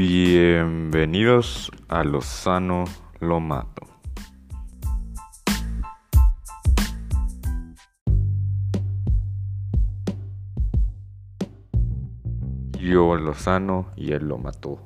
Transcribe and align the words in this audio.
Bienvenidos 0.00 1.72
a 1.88 2.04
Lozano 2.04 2.84
Lo 3.18 3.40
Mato. 3.40 3.82
Yo 12.78 13.16
Lozano 13.16 13.90
y 13.96 14.12
él 14.12 14.28
lo 14.28 14.38
mató. 14.38 14.78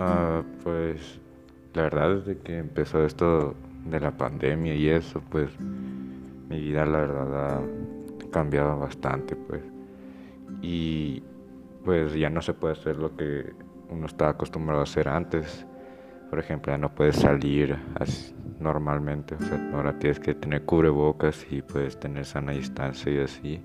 Ah, 0.00 0.42
pues 0.64 1.20
la 1.74 1.82
verdad 1.82 2.16
desde 2.16 2.38
que 2.38 2.58
empezó 2.58 3.04
esto 3.04 3.54
de 3.84 4.00
la 4.00 4.10
pandemia 4.10 4.74
y 4.74 4.88
eso, 4.88 5.22
pues 5.30 5.50
mi 5.60 6.60
vida 6.60 6.84
la 6.86 6.98
verdad 6.98 7.58
ha 7.58 8.30
cambiado 8.30 8.78
bastante, 8.78 9.36
pues. 9.36 9.62
Y 10.62 11.22
pues 11.84 12.14
ya 12.14 12.30
no 12.30 12.40
se 12.40 12.54
puede 12.54 12.72
hacer 12.72 12.96
lo 12.96 13.16
que 13.16 13.52
uno 13.90 14.06
estaba 14.06 14.30
acostumbrado 14.32 14.80
a 14.80 14.84
hacer 14.84 15.08
antes. 15.08 15.66
Por 16.30 16.38
ejemplo, 16.38 16.72
ya 16.72 16.78
no 16.78 16.94
puedes 16.94 17.16
salir 17.16 17.76
normalmente, 18.58 19.34
o 19.34 19.40
sea, 19.40 19.70
ahora 19.74 19.98
tienes 19.98 20.18
que 20.18 20.34
tener 20.34 20.64
cubrebocas 20.64 21.46
y 21.50 21.62
puedes 21.62 21.98
tener 22.00 22.24
sana 22.24 22.52
distancia 22.52 23.12
y 23.12 23.18
así. 23.18 23.62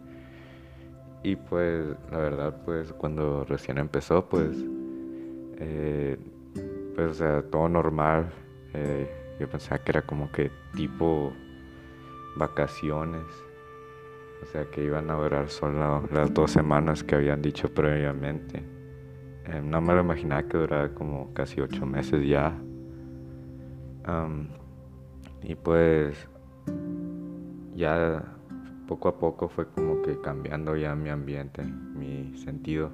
Y 1.24 1.36
pues 1.36 1.86
la 2.12 2.18
verdad, 2.18 2.62
pues 2.66 2.94
cuando 2.94 3.44
recién 3.46 3.78
empezó, 3.78 4.28
pues, 4.30 4.58
eh, 5.58 6.18
pues 6.96 7.18
sea, 7.18 7.42
todo 7.44 7.68
normal. 7.70 8.30
Eh, 8.74 9.10
yo 9.40 9.50
pensaba 9.50 9.82
que 9.84 9.92
era 9.92 10.02
como 10.02 10.32
que 10.32 10.52
tipo 10.76 11.34
vacaciones. 12.36 13.26
O 14.42 14.46
sea, 14.46 14.66
que 14.66 14.84
iban 14.84 15.10
a 15.10 15.16
durar 15.16 15.50
solo 15.50 16.08
las 16.12 16.34
dos 16.34 16.52
semanas 16.52 17.04
que 17.04 17.16
habían 17.16 17.42
dicho 17.42 17.74
previamente. 17.74 18.64
Eh, 19.46 19.62
no 19.64 19.82
me 19.82 19.94
lo 19.94 20.02
imaginaba 20.02 20.44
que 20.44 20.58
durara 20.58 20.94
como 20.94 21.34
casi 21.34 21.62
ocho 21.62 21.86
meses 21.86 22.28
ya. 22.28 22.58
y 25.44 25.56
pues 25.56 26.28
ya 27.76 28.24
poco 28.88 29.10
a 29.10 29.20
poco 29.20 29.48
fue 29.48 29.68
como 29.68 30.02
que 30.02 30.20
cambiando 30.20 30.76
ya 30.76 30.96
mi 30.96 31.10
ambiente, 31.10 31.64
mi 31.64 32.36
sentido. 32.38 32.92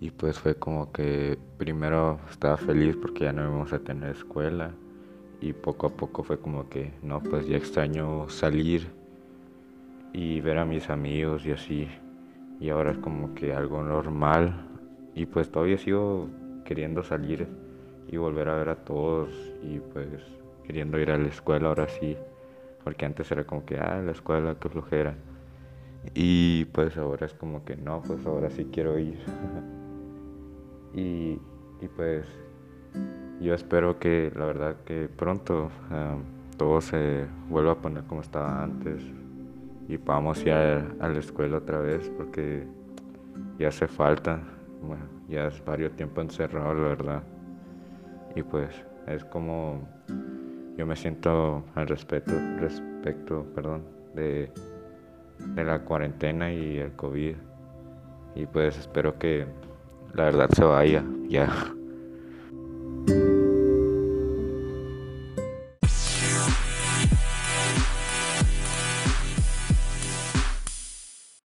Y 0.00 0.10
pues 0.10 0.38
fue 0.38 0.54
como 0.56 0.92
que 0.92 1.38
primero 1.56 2.20
estaba 2.30 2.56
feliz 2.56 2.96
porque 2.96 3.24
ya 3.24 3.32
no 3.32 3.42
íbamos 3.42 3.72
a 3.72 3.80
tener 3.80 4.10
escuela 4.10 4.72
y 5.40 5.52
poco 5.52 5.86
a 5.86 5.90
poco 5.90 6.22
fue 6.22 6.38
como 6.40 6.68
que, 6.68 6.92
no, 7.02 7.22
pues 7.22 7.46
ya 7.46 7.56
extraño 7.56 8.28
salir 8.28 8.88
y 10.12 10.40
ver 10.40 10.58
a 10.58 10.64
mis 10.64 10.90
amigos 10.90 11.46
y 11.46 11.52
así. 11.52 11.88
Y 12.60 12.70
ahora 12.70 12.92
es 12.92 12.98
como 12.98 13.34
que 13.34 13.52
algo 13.52 13.82
normal 13.82 14.66
y 15.14 15.26
pues 15.26 15.50
todavía 15.50 15.78
sigo 15.78 16.28
queriendo 16.64 17.04
salir 17.04 17.46
y 18.08 18.16
volver 18.16 18.48
a 18.48 18.56
ver 18.56 18.68
a 18.70 18.76
todos 18.76 19.30
y 19.62 19.78
pues 19.78 20.08
queriendo 20.64 20.98
ir 20.98 21.10
a 21.10 21.18
la 21.18 21.28
escuela 21.28 21.68
ahora 21.68 21.88
sí, 21.88 22.16
porque 22.82 23.06
antes 23.06 23.30
era 23.30 23.44
como 23.44 23.64
que, 23.64 23.78
ah, 23.78 24.02
la 24.04 24.12
escuela, 24.12 24.56
qué 24.60 24.68
flojera. 24.68 25.14
Y 26.14 26.64
pues 26.66 26.96
ahora 26.96 27.26
es 27.26 27.34
como 27.34 27.64
que 27.64 27.76
no, 27.76 28.02
pues 28.02 28.24
ahora 28.26 28.50
sí 28.50 28.68
quiero 28.72 28.98
ir. 28.98 29.18
y, 30.94 31.38
y 31.80 31.88
pues 31.96 32.26
yo 33.40 33.54
espero 33.54 33.98
que 33.98 34.32
la 34.34 34.46
verdad 34.46 34.76
que 34.84 35.08
pronto 35.08 35.70
todo 36.56 36.80
se 36.80 37.24
vuelva 37.48 37.72
a 37.72 37.76
poner 37.76 38.04
como 38.04 38.20
estaba 38.20 38.62
antes 38.62 39.02
y 39.88 39.96
podamos 39.96 40.42
ir 40.42 40.52
a, 40.52 41.08
la 41.08 41.18
escuela 41.18 41.58
otra 41.58 41.78
vez 41.78 42.10
porque 42.16 42.66
ya 43.58 43.68
hace 43.68 43.86
falta, 43.86 44.40
bueno, 44.82 45.04
ya 45.28 45.46
es 45.46 45.64
varios 45.64 45.92
tiempo 45.92 46.20
encerrado 46.20 46.74
la 46.74 46.88
verdad. 46.88 47.22
Y 48.34 48.42
pues 48.42 48.68
es 49.06 49.24
como 49.24 49.88
yo 50.76 50.86
me 50.86 50.94
siento 50.94 51.64
al 51.74 51.88
respecto, 51.88 52.32
respecto 52.58 53.46
perdón, 53.54 53.82
de, 54.14 54.50
de 55.54 55.64
la 55.64 55.80
cuarentena 55.80 56.52
y 56.52 56.78
el 56.78 56.92
COVID. 56.92 57.34
Y 58.34 58.46
pues 58.46 58.78
espero 58.78 59.18
que 59.18 59.46
la 60.14 60.24
verdad 60.24 60.50
se 60.50 60.64
vaya 60.64 61.04
ya. 61.28 61.48